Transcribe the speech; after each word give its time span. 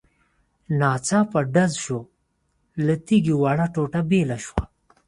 ناڅاپه 0.79 1.39
ډز 1.53 1.73
شو، 1.83 1.99
له 2.85 2.93
تيږې 3.05 3.35
وړه 3.41 3.65
ټوټه 3.73 4.01
بېله 4.09 4.37
شوه. 4.45 4.63